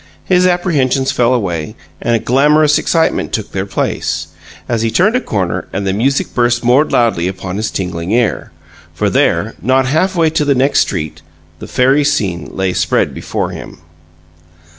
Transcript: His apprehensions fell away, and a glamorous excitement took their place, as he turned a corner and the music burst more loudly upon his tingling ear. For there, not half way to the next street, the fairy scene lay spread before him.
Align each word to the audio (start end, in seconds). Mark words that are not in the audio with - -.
His 0.25 0.47
apprehensions 0.47 1.11
fell 1.11 1.31
away, 1.31 1.75
and 2.01 2.15
a 2.15 2.19
glamorous 2.19 2.79
excitement 2.79 3.31
took 3.31 3.51
their 3.51 3.67
place, 3.67 4.29
as 4.67 4.81
he 4.81 4.89
turned 4.89 5.15
a 5.15 5.21
corner 5.21 5.67
and 5.71 5.85
the 5.85 5.93
music 5.93 6.33
burst 6.33 6.63
more 6.63 6.83
loudly 6.85 7.27
upon 7.27 7.57
his 7.57 7.69
tingling 7.69 8.09
ear. 8.09 8.49
For 8.95 9.11
there, 9.11 9.53
not 9.61 9.85
half 9.85 10.15
way 10.15 10.31
to 10.31 10.43
the 10.43 10.55
next 10.55 10.79
street, 10.79 11.21
the 11.59 11.67
fairy 11.67 12.03
scene 12.03 12.49
lay 12.51 12.73
spread 12.73 13.13
before 13.13 13.51
him. 13.51 13.77